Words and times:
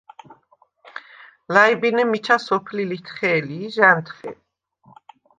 ლა̈ჲბინე 1.53 2.03
მიჩა 2.11 2.37
სოფლი 2.45 2.83
ლითხე̄ლი 2.89 3.55
ი 3.65 3.67
ჟ’ა̈ნთხე. 3.75 4.31